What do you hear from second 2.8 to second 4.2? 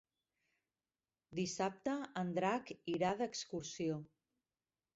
irà d'excursió.